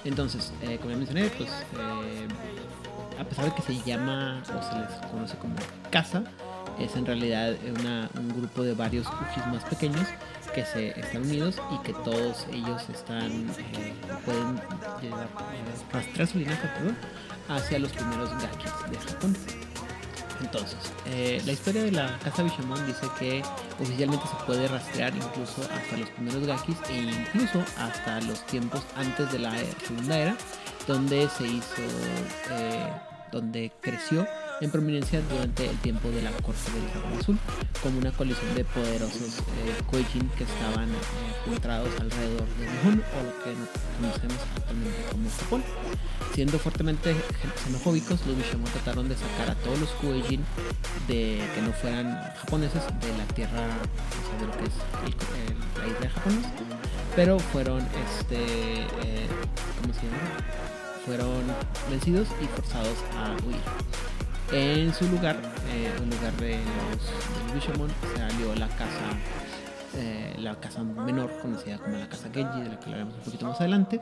[0.04, 2.28] Entonces, eh, como ya mencioné, pues eh,
[3.18, 5.54] a pesar de que se llama o se les conoce como
[5.90, 6.24] casa,
[6.78, 7.56] es en realidad
[8.16, 10.06] un grupo de varios Bujis más pequeños
[10.54, 13.92] que se están unidos y que todos ellos están eh,
[14.24, 14.60] pueden
[15.02, 15.28] llevar,
[15.92, 16.68] rastrear su linaje
[17.48, 19.36] hacia los primeros gakis de Japón.
[20.40, 23.42] Entonces, eh, la historia de la casa Bishamon dice que
[23.80, 29.30] oficialmente se puede rastrear incluso hasta los primeros gakis e incluso hasta los tiempos antes
[29.32, 29.52] de la
[29.86, 30.36] segunda era,
[30.86, 31.82] donde se hizo,
[33.32, 34.26] donde creció
[34.60, 37.38] en prominencia durante el tiempo de la corte del dragón azul,
[37.82, 43.54] como una coalición de poderosos eh, que estaban eh, alrededor de Nihon o lo que
[44.00, 45.64] conocemos actualmente como Japón.
[46.34, 47.14] Siendo fuertemente
[47.64, 50.44] xenofóbicos, los Bishamon trataron de sacar a todos los Koijin
[51.06, 54.74] de que no fueran japoneses de la tierra, o sea, de lo que es
[55.78, 56.10] la isla
[57.16, 59.26] pero fueron, este, eh,
[59.80, 60.18] ¿cómo se llama?
[61.06, 61.42] Fueron
[61.88, 63.60] vencidos y forzados a huir.
[64.52, 65.36] En su lugar,
[65.72, 68.88] eh, en lugar de los, Bishamon, se alió la casa,
[69.96, 73.46] eh, la casa menor, conocida como la casa Genji, de la que hablaremos un poquito
[73.46, 74.00] más adelante.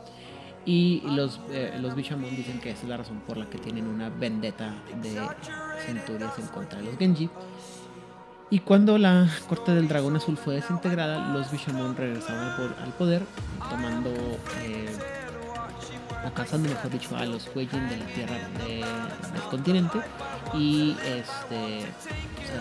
[0.64, 3.86] Y los, eh, los Bishamon dicen que esa es la razón por la que tienen
[3.86, 5.20] una vendetta de
[5.86, 7.30] centurias en contra de los Genji.
[8.50, 13.22] Y cuando la corte del dragón azul fue desintegrada, los Bishamon regresaron al poder,
[13.70, 14.10] tomando
[16.24, 18.36] alcanzando mejor dicho a los Weijin de la tierra
[18.66, 19.98] del continente
[20.54, 21.86] y este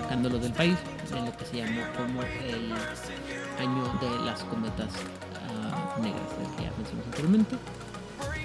[0.01, 0.77] sacándolos del país
[1.15, 2.71] en lo que se llamó como el
[3.59, 6.21] año de las cometas uh, negras
[6.57, 7.55] que ya mencionamos anteriormente.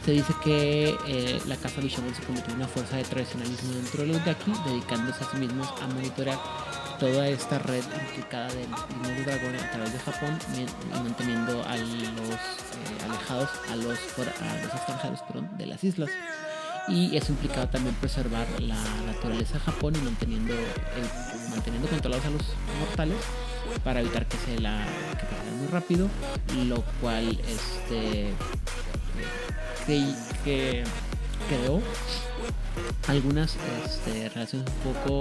[0.04, 4.02] Se dice que eh, la casa Bishamon se convirtió en una fuerza de tradicionalismo dentro
[4.02, 6.38] de los Gaki, dedicándose a sí mismos a monitorear
[6.98, 12.34] toda esta red implicada del primer dragón a través de Japón y manteniendo a los
[12.34, 15.20] eh, alejados a los, a los extranjeros
[15.58, 16.10] de las islas.
[16.88, 20.54] Y eso implicaba también preservar la naturaleza de Japón y manteniendo
[21.50, 22.42] manteniendo controlados a los
[22.78, 23.16] mortales
[23.82, 24.84] para evitar que se la
[25.18, 26.08] que muy rápido
[26.66, 28.34] lo cual este
[30.44, 30.84] que,
[31.48, 31.80] creó
[33.08, 35.20] algunas este, relaciones un poco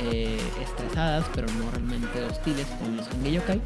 [0.00, 3.60] eh, estresadas, pero no realmente hostiles con los Yokai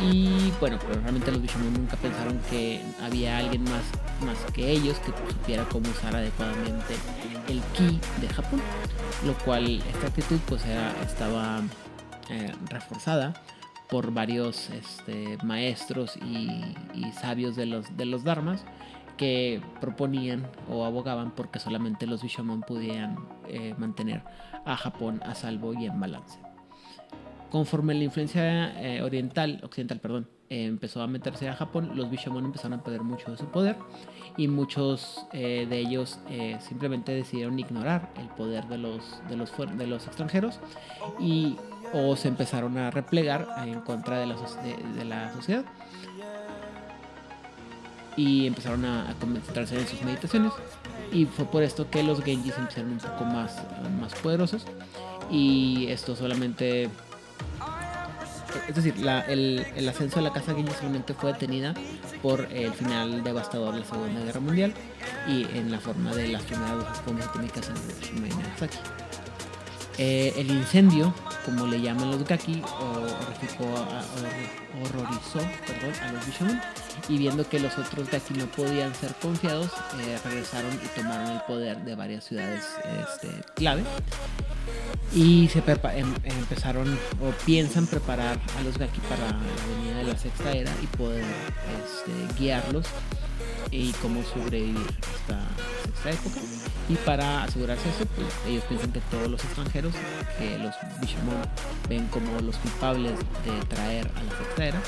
[0.00, 3.82] Y bueno, pero realmente los Bishamon nunca pensaron que había alguien más,
[4.24, 6.94] más que ellos que supiera cómo usar adecuadamente
[7.48, 8.60] el ki de Japón.
[9.26, 10.62] Lo cual esta actitud pues
[11.02, 11.60] estaba
[12.30, 13.34] eh, reforzada
[13.88, 18.64] por varios este, maestros y, y, sabios de los, de los dharmas
[19.16, 23.16] que proponían o abogaban porque solamente los Bishamon pudieran
[23.48, 24.22] eh, mantener
[24.72, 26.38] a Japón a salvo y en balance.
[27.50, 32.44] Conforme la influencia eh, oriental, occidental, perdón, eh, empezó a meterse a Japón, los Bishamon
[32.44, 33.76] empezaron a perder mucho de su poder
[34.36, 36.20] y muchos de ellos
[36.60, 40.60] simplemente decidieron ignorar el poder de los, de los, de los extranjeros
[41.18, 41.56] y
[41.92, 44.36] o se empezaron a replegar en contra de la,
[44.94, 45.64] de la sociedad
[48.18, 50.52] y empezaron a, concentrarse en sus meditaciones.
[51.12, 53.56] Y fue por esto que los Genjis empezaron un poco más,
[54.00, 54.66] más poderosos.
[55.30, 56.90] Y esto solamente.
[58.68, 58.94] Es decir,
[59.28, 61.74] el, el, ascenso de la casa Genji solamente fue detenida
[62.22, 64.74] por el final devastador de la Segunda Guerra Mundial
[65.28, 68.78] y en la forma de las primeras bombas atómicas en Hiroshima y Nagasaki.
[69.98, 71.14] Eh, el incendio,
[71.48, 72.60] como le llaman los Gaki,
[74.84, 76.60] horrorizó perdón, a los Bishamon
[77.08, 81.40] y viendo que los otros Gaki no podían ser confiados, eh, regresaron y tomaron el
[81.42, 82.64] poder de varias ciudades
[83.02, 83.82] este, clave
[85.14, 86.86] y se em, empezaron
[87.22, 89.38] o piensan preparar a los Gaki para la
[89.74, 92.86] venida de la sexta era y poder este, guiarlos
[93.70, 95.40] y cómo sobrevivir esta,
[95.94, 96.40] esta época.
[96.88, 99.92] Y para asegurarse eso, pues ellos piensan que todos los extranjeros
[100.38, 101.42] que los Bishamon
[101.88, 103.12] ven como los culpables
[103.44, 104.82] de traer a la sexta era,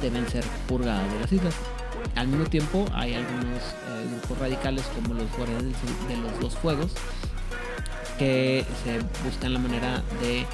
[0.00, 1.54] deben ser purgados de las islas.
[2.14, 5.76] Al mismo tiempo hay algunos eh, grupos radicales como los guardianes
[6.08, 6.92] de los dos fuegos
[8.18, 10.46] que se buscan la manera de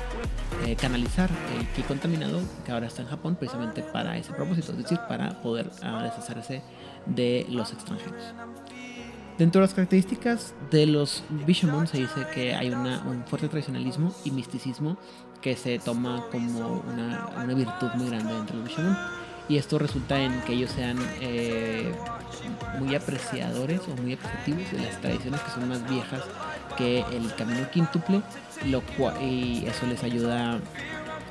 [0.66, 4.79] eh, canalizar el ki contaminado que ahora está en Japón precisamente para ese propósito, es
[4.79, 6.62] decir, para poder uh, deshacerse
[7.07, 8.23] de los extranjeros.
[9.42, 14.14] Dentro de las características de los Bishamon se dice que hay una, un fuerte tradicionalismo
[14.24, 14.96] y misticismo
[15.40, 18.96] que se toma como una, virtud muy grande dentro de los Bishamon.
[19.48, 21.92] Y esto resulta en que ellos sean eh,
[22.78, 26.22] muy apreciadores o muy apreciativos de las tradiciones que son más viejas
[26.78, 28.22] que el camino quíntuple
[28.66, 30.61] lo cual, y eso les ayuda,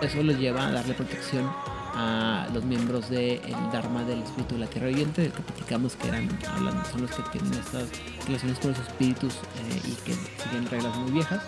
[0.02, 1.50] eso les lleva a darle protección
[1.94, 6.08] a los miembros del Dharma del espíritu de la tierra viviente, del que platicamos que
[6.08, 7.90] eran, hablando, son los que tienen estas
[8.26, 11.44] relaciones con los espíritus eh, y que siguen reglas muy viejas.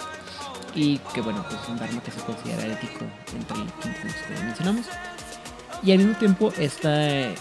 [0.76, 4.88] Y que bueno, pues un Dharma que se considera ético entre los que mencionamos.
[5.84, 7.36] Y al mismo tiempo, este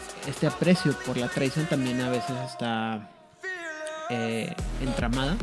[0.46, 3.08] aprecio por la tradición también a veces está
[4.10, 5.36] eh, entramada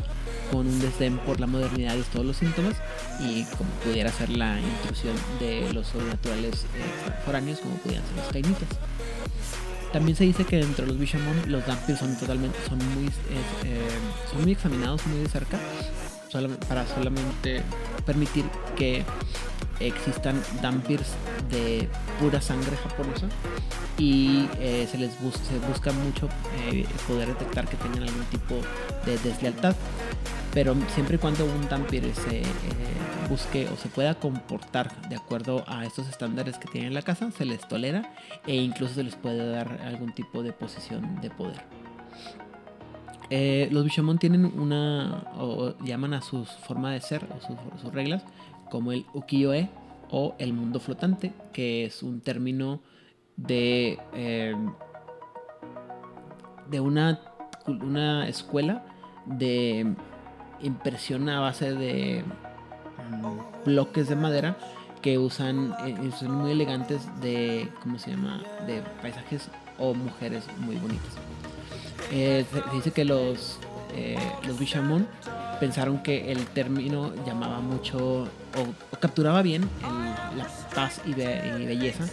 [0.50, 2.74] con un desdén por la modernidad y todos los síntomas
[3.20, 8.26] y como pudiera ser la intrusión de los sobrenaturales eh, foráneos como pudieran ser los
[8.28, 8.68] cainitas.
[9.92, 13.80] También se dice que dentro de los Bishamon los Dampirs son totalmente, son muy, eh,
[14.30, 15.58] son muy examinados muy de cerca
[16.68, 17.62] para solamente
[18.06, 18.44] permitir
[18.76, 19.04] que
[19.80, 21.12] existan Dampirs
[21.50, 21.88] de
[22.20, 23.26] pura sangre japonesa
[23.98, 26.28] y eh, se les busca mucho
[27.06, 28.54] poder detectar que tengan algún tipo
[29.04, 29.74] de deslealtad
[30.52, 32.44] pero siempre y cuando un Dampir se eh,
[33.28, 37.44] busque o se pueda comportar de acuerdo a estos estándares que tiene la casa, se
[37.44, 38.12] les tolera
[38.46, 41.62] e incluso se les puede dar algún tipo de posición de poder.
[43.32, 48.24] Eh, los Bishamon tienen una, o llaman a su forma de ser o sus, reglas
[48.70, 49.68] como el ukiyo-e
[50.10, 52.80] o el mundo flotante, que es un término
[53.36, 54.54] de, eh,
[56.68, 57.20] de una,
[57.66, 58.84] una escuela
[59.26, 59.94] de
[60.62, 62.24] impresión a base de
[63.10, 64.56] mm, bloques de madera
[65.02, 68.42] que usan, eh, son muy elegantes de, ¿cómo se llama?
[68.66, 71.14] De paisajes o mujeres muy bonitas.
[72.12, 73.58] Eh, se, dice que los,
[73.94, 74.58] eh, los
[75.60, 79.68] pensaron que el término llamaba mucho o, capturaba bien
[80.36, 82.04] la paz y, belleza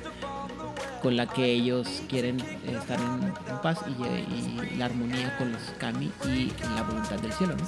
[1.02, 6.12] con la que ellos quieren estar en, paz y, y, la armonía con los kami
[6.26, 7.56] y la voluntad del cielo.
[7.56, 7.66] ¿no?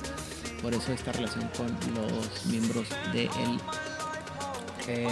[0.61, 3.29] por eso esta relación con los miembros del
[4.87, 5.07] eh,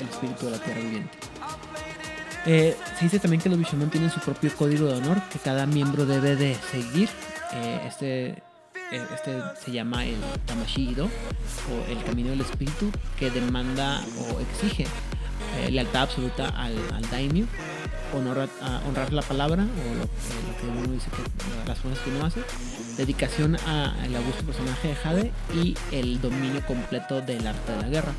[0.00, 1.18] el espíritu de la tierra viviente.
[2.46, 5.66] Eh, se dice también que los Bishamon tienen su propio código de honor que cada
[5.66, 7.08] miembro debe de seguir.
[7.52, 8.42] Eh, este,
[8.96, 14.86] este se llama el Tamashido o el camino del espíritu que demanda o exige
[15.70, 17.04] lealtad absoluta al, al
[18.16, 22.40] honrar, la palabra o lo, que uno dice que las cosas que uno hace,
[22.96, 28.12] dedicación al augusto personaje de Jade y el dominio completo del arte de la guerra.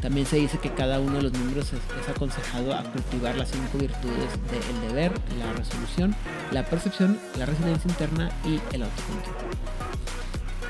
[0.00, 3.78] También se dice que cada uno de los miembros es, aconsejado a cultivar las cinco
[3.78, 6.14] virtudes del deber, la resolución,
[6.52, 9.34] la percepción, la residencia interna y el autocontrol.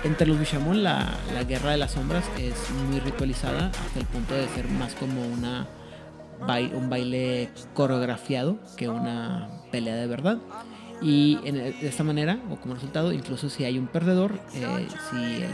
[0.07, 4.35] Entre los Bishamon la, la guerra de las sombras es muy ritualizada hasta el punto
[4.35, 5.67] de ser más como una
[6.75, 10.39] un baile coreografiado que una pelea de verdad.
[11.03, 15.49] Y de esta manera, o como resultado, incluso si hay un perdedor, eh, si eh,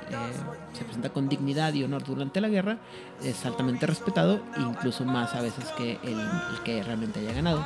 [0.74, 2.78] se presenta con dignidad y honor durante la guerra,
[3.24, 6.18] es altamente respetado, incluso más a veces que el
[6.62, 7.64] que realmente haya ganado.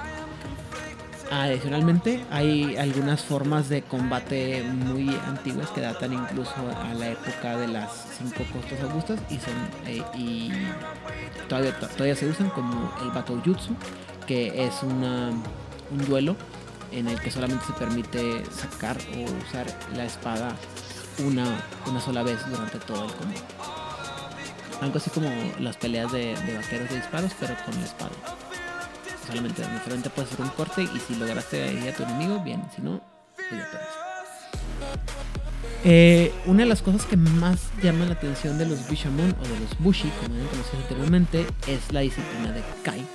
[1.30, 7.66] Adicionalmente, hay algunas formas de combate muy antiguas que datan incluso a la época de
[7.66, 9.54] las cinco costas augustas y, son,
[9.86, 10.52] eh, y
[11.48, 13.74] todavía, todavía se usan como el Battle Jutsu,
[14.26, 15.30] que es una,
[15.90, 16.36] un duelo
[16.92, 19.66] en el que solamente se permite sacar o usar
[19.96, 20.54] la espada
[21.24, 21.44] una,
[21.87, 23.40] una sola vez durante todo el combate.
[24.81, 28.10] Algo así como las peleas de vaqueros de disparos, pero con la espada
[29.27, 32.83] solamente, solamente puedes hacer un corte y si lograste ir a tu enemigo, bien, si
[32.83, 33.00] no,
[33.37, 34.06] pues ya
[35.85, 39.60] eh, una de las cosas que más llama la atención de los Bishamon o de
[39.60, 43.06] los Bushi, como han conocido anteriormente, es la disciplina de Kai.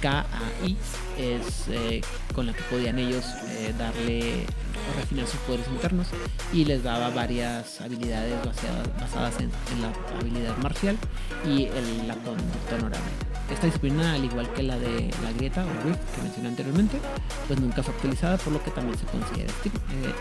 [0.00, 0.76] K-A-I
[1.18, 2.00] es eh,
[2.32, 4.46] con la que podían ellos eh, darle
[4.92, 6.08] refinar sus poderes internos
[6.52, 10.96] y les daba varias habilidades basadas, basadas en, la habilidad marcial
[11.44, 13.10] y el, la conducta honorable.
[13.50, 16.98] esta disciplina, al igual que la de la grieta o rift que mencioné anteriormente,
[17.46, 19.52] pues nunca fue actualizada, por lo que también se considera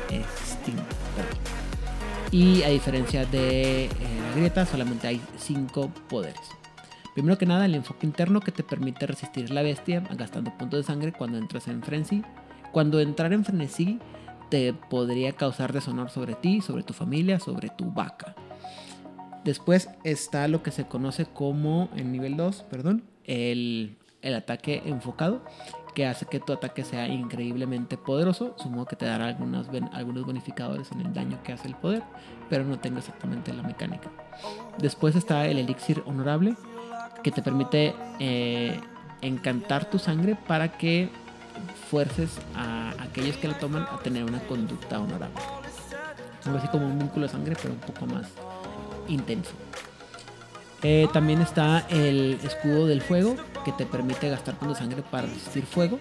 [0.09, 0.83] eh, extinta.
[2.31, 3.91] Y a diferencia de eh,
[4.29, 6.39] la grieta, solamente hay 5 poderes.
[7.13, 10.83] Primero que nada, el enfoque interno que te permite resistir la bestia gastando puntos de
[10.83, 12.23] sangre cuando entras en frenzy.
[12.71, 13.99] Cuando entrar en frenesí
[14.49, 18.35] te podría causar deshonor sobre ti, sobre tu familia, sobre tu vaca.
[19.43, 23.97] Después está lo que se conoce como, en nivel 2, perdón, el,
[24.35, 25.43] ataque enfocado,
[25.95, 28.53] que hace que tu ataque sea increíblemente poderoso.
[28.57, 32.03] Supongo que te dará algunos, algunos bonificadores en el daño que hace el poder,
[32.49, 34.11] pero no tengo exactamente la mecánica.
[34.77, 36.55] Después está el elixir honorable,
[37.23, 38.79] que te permite eh,
[39.21, 41.09] encantar tu sangre para que
[41.89, 45.39] fuerces a aquellos que lo toman a tener una conducta honorable.
[46.45, 48.27] Algo así como un vínculo de sangre, pero un poco más
[49.07, 49.51] intenso.
[50.81, 53.35] Eh, también está el escudo del fuego,
[53.65, 55.99] que te permite gastar puntos de sangre para resistir fuego.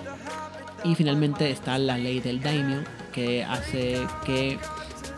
[0.84, 4.59] Y finalmente está la ley del daimyo, que hace que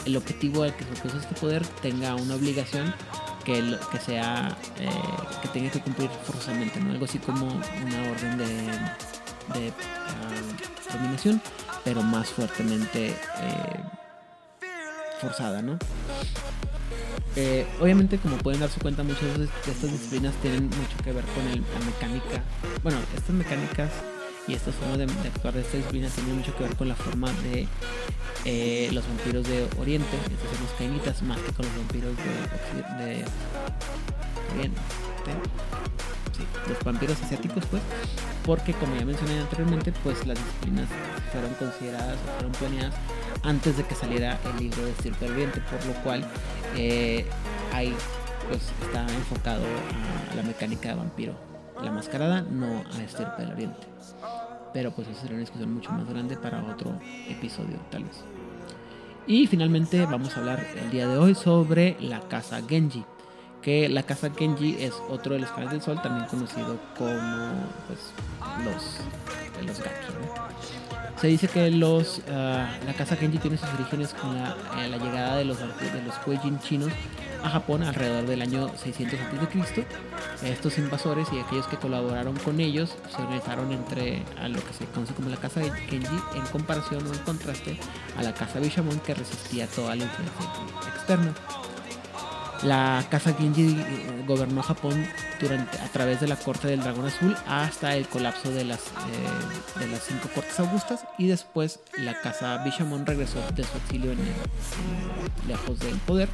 [0.07, 2.95] el objetivo al que se este poder tenga una obligación
[3.45, 4.89] que, que sea eh,
[5.43, 6.93] que tenga que cumplir forzosamente, ¿no?
[6.93, 8.47] Algo así como una orden de,
[9.59, 9.73] de
[10.09, 10.60] ah,
[11.84, 13.80] pero más fuertemente eh,
[15.20, 15.78] forzada, ¿no?
[17.36, 21.45] Eh, obviamente, como pueden darse cuenta, muchas de estas disciplinas tienen mucho que ver con
[21.47, 22.43] la mecánica.
[22.82, 23.91] Bueno, estas mecánicas
[24.49, 27.30] y estas formas de, actuar de esta disciplina tienen mucho que ver con la forma
[27.45, 27.68] de
[28.45, 33.05] eh, los vampiros de Oriente, es decir, los cainitas, más que con los vampiros de,
[33.05, 33.24] de
[34.57, 34.80] Oriente.
[36.33, 37.83] Sí, los vampiros asiáticos, pues,
[38.47, 40.89] porque como ya mencioné anteriormente, pues las disciplinas
[41.33, 42.95] fueron consideradas o fueron planeadas
[43.43, 46.24] antes de que saliera el libro de Stirpe Oriente, por lo cual
[46.76, 47.26] eh,
[47.72, 47.95] ahí
[48.49, 49.64] pues está enfocado
[50.31, 51.35] a la mecánica de vampiro.
[51.83, 53.87] La mascarada, no a Estirpe del Oriente.
[54.72, 58.24] Pero pues eso sería una discusión mucho más grande para otro episodio, tal vez.
[59.26, 63.05] Y finalmente vamos a hablar el día de hoy sobre la casa Genji.
[63.63, 67.53] Que la casa Genji es otro de los canales del sol, también conocido como
[67.87, 67.99] pues,
[68.65, 69.83] los, los
[71.21, 75.37] Se dice que los, ah, la casa Genji tiene sus orígenes con la, eh, llegada
[75.37, 76.91] de los, de los chinos
[77.43, 79.87] a Japón alrededor del año 600 a.C.
[80.43, 84.85] Estos invasores y aquellos que colaboraron con ellos se organizaron entre a lo que se
[84.87, 87.79] conoce como la casa de Genji en comparación o en contraste
[88.17, 90.47] a la casa Bishamon que resistía toda la influencia
[90.95, 91.35] externa.
[92.63, 95.07] La casa Genji eh, gobernó Japón
[95.41, 99.81] durante, a través de la corte del dragón azul hasta el colapso de las, eh,
[99.81, 104.13] de las cinco cortes augustas y después la casa Bishamon regresó de su exilio
[105.49, 106.29] lejos del poder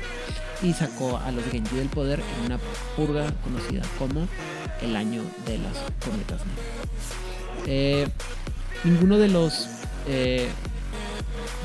[0.62, 2.59] y sacó a los Genji del poder en una
[2.97, 4.27] purga conocida como
[4.83, 7.16] el año de las cometas negras.
[7.66, 8.09] Eh,
[8.83, 9.68] ninguno de los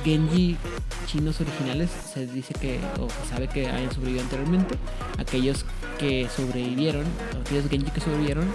[0.03, 0.57] Genji
[1.05, 4.75] chinos originales se dice que, o se sabe que hayan sobrevivido anteriormente.
[5.17, 5.65] Aquellos
[5.99, 7.05] que sobrevivieron,
[7.45, 8.47] aquellos Genji que sobrevivieron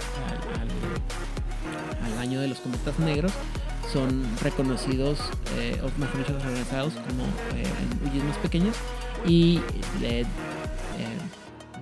[2.03, 3.31] al, año de los cometas negros,
[3.93, 5.19] son reconocidos,
[5.57, 7.23] eh, o mejor dicho, reconocidos como
[7.55, 8.75] eh, más pequeños
[9.25, 9.61] y
[10.01, 10.25] eh,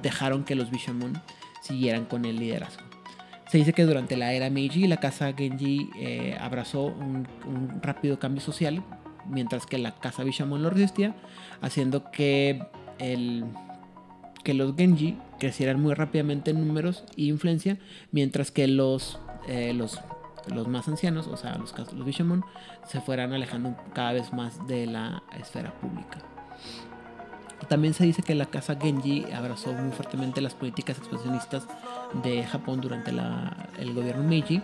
[0.01, 1.19] dejaron que los Bishamon
[1.61, 2.83] siguieran con el liderazgo.
[3.49, 7.27] Se dice que durante la era Meiji la casa Genji eh, abrazó un,
[7.81, 8.83] rápido cambio social
[9.27, 11.15] mientras que la casa Bishamon lo resistía,
[11.61, 12.65] haciendo que,
[12.99, 13.45] el,
[14.43, 17.77] que los Genji crecieran muy rápidamente en números e influencia,
[18.11, 19.99] mientras que los, eh, los,
[20.53, 22.43] los más ancianos, o sea, los, los Bishamon,
[22.87, 26.19] se fueran alejando cada vez más de la esfera pública.
[27.69, 31.67] También se dice que la casa Genji abrazó muy fuertemente las políticas expansionistas
[32.21, 33.11] de Japón durante
[33.79, 34.61] el gobierno Meiji,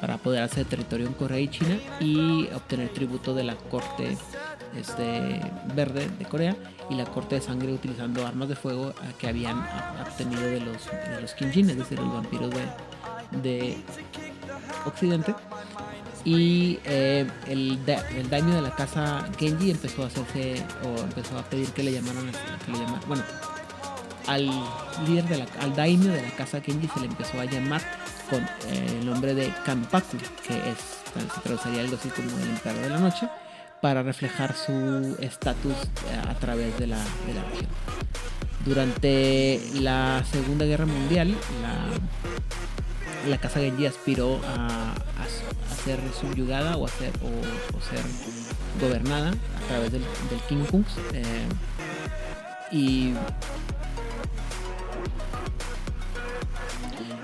[0.00, 4.16] para poder hacer territorio en Corea y China y obtener tributo de la corte
[4.76, 5.40] este,
[5.74, 6.56] verde de Corea
[6.88, 9.58] y la corte de sangre utilizando armas de fuego eh, que habían
[10.00, 13.76] obtenido de los, de los Kinjin, es decir, los vampiros de, de
[14.86, 15.34] Occidente.
[16.24, 17.78] Y eh, el,
[18.16, 21.92] el, daño de la casa Genji empezó a hacerse o empezó a pedir que le
[21.92, 22.30] llamaran,
[23.08, 23.22] bueno,
[24.26, 24.50] al
[25.06, 27.80] líder de la, al de la casa Genji se le empezó a llamar
[28.30, 30.16] con eh, el nombre de Kanpaku,
[30.46, 30.78] que es,
[31.34, 33.28] se traduciría algo así como el emperador de la noche,
[33.82, 37.70] para reflejar su estatus eh, a través de la, región.
[38.64, 46.86] Durante la Segunda Guerra Mundial, la, la Casa Genji aspiró a, a, ser subyugada o,
[46.86, 48.04] a ser, o, ser
[48.80, 50.92] gobernada a través del, del King Kungs.
[51.14, 51.46] Eh,
[52.70, 53.12] y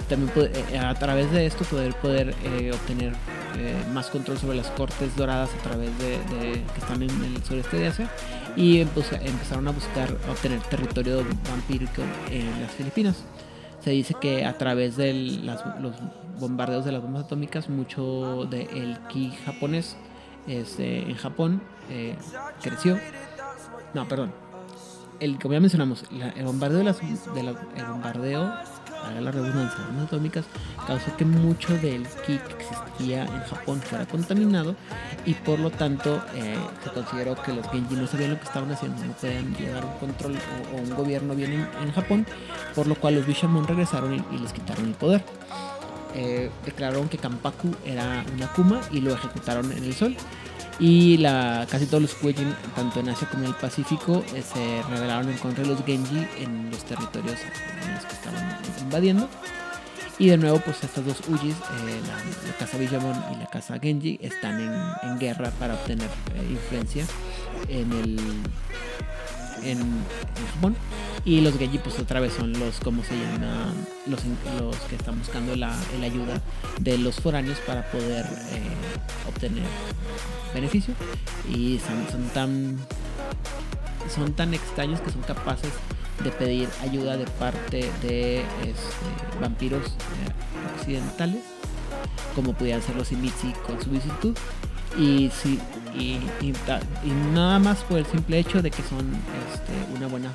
[0.09, 2.35] También eh, a través de esto poder, poder
[2.73, 3.13] obtener
[3.93, 6.19] más control sobre las cortes doradas a través de,
[6.75, 8.11] que están en el sureste de Asia
[8.55, 13.25] y empezaron a buscar obtener territorio vampírico en las Filipinas.
[13.83, 15.95] Se dice que a través de los
[16.39, 19.97] bombardeos de las bombas atómicas, mucho del ki japonés
[20.47, 21.63] este, en Japón
[22.63, 22.99] creció.
[23.95, 24.33] No, perdón,
[25.21, 28.53] el, como ya mencionamos, el bombardeo de las, el bombardeo,
[29.21, 30.45] la redundancia, de las atómicas,
[30.87, 34.77] causó que mucho del ki que existía en Japón fuera contaminado
[35.25, 38.71] y por lo tanto eh, se consideró que los Genji no sabían lo que estaban
[38.71, 40.39] haciendo, no podían llevar un control
[40.73, 42.27] o, un gobierno bien en, Japón,
[42.75, 45.25] por lo cual los Bishamon regresaron y, les quitaron el poder.
[46.15, 50.17] Eh, declararon que Kampaku era una Kuma y lo ejecutaron en el sol
[50.79, 54.83] y la, casi todos los Kuejin, tanto en Asia como en el Pacífico, eh, se
[54.91, 57.39] rebelaron en contra de los Genji en los territorios
[57.83, 59.29] en los que estaban invadiendo.
[60.19, 62.01] Y de nuevo, pues estas dos Ujis, eh,
[62.47, 67.07] la, casa Villamon y la casa Genji, están en, guerra para obtener eh, influencia
[67.69, 68.21] en el
[69.63, 69.79] en,
[70.55, 70.77] Japón.
[71.25, 73.73] Y los Genji, pues otra vez son los, ¿cómo se llama?
[74.07, 74.21] Los,
[74.89, 76.41] que están buscando la, ayuda
[76.81, 78.25] de los foráneos para poder
[79.29, 79.65] obtener
[80.55, 80.95] beneficio
[81.53, 82.79] y son, tan
[84.15, 85.73] son tan extraños que son capaces
[86.23, 91.43] de pedir ayuda de parte de este, vampiros eh, occidentales
[92.37, 94.37] como pudieran ser los Imitsi con su visitud
[94.99, 95.59] y, si,
[95.99, 96.19] y,
[97.35, 99.13] nada más por el simple hecho de que son
[99.53, 100.33] este, una buena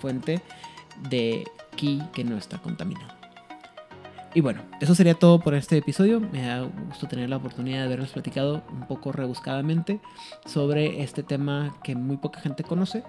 [0.00, 0.40] fuente
[1.08, 1.44] de
[1.76, 3.14] ki que no está contaminado.
[4.34, 6.18] Y bueno, eso sería todo por este episodio.
[6.18, 10.00] Me da gusto tener la oportunidad de haberles platicado un poco rebuscadamente
[10.44, 13.04] sobre este tema que muy poca gente conoce,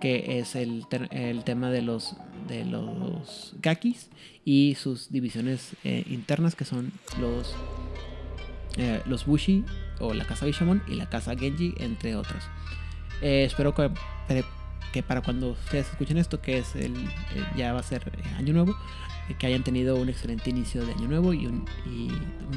[0.00, 4.10] que es el, el tema de los, de los gakis
[4.44, 7.54] y sus divisiones eh, internas, que son los,
[8.76, 9.64] eh, los Bushi
[10.00, 12.48] o la casa Bishamon y la casa Genji, entre otras.
[13.22, 16.94] Eh, espero que, para cuando ustedes escuchen esto, que es el,
[17.56, 18.76] ya va a ser año nuevo,
[19.38, 21.64] que hayan tenido un excelente inicio de año nuevo y un,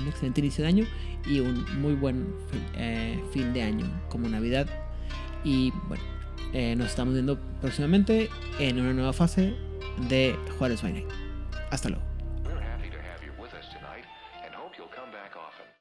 [0.08, 0.86] excelente inicio de año
[1.26, 2.28] y un muy buen
[2.76, 4.68] eh, fin de año como Navidad.
[5.44, 6.04] Y bueno,
[6.54, 9.56] eh, nos estamos viendo próximamente en una nueva fase
[10.10, 11.06] de Juárez Final.
[11.72, 12.09] Hasta luego.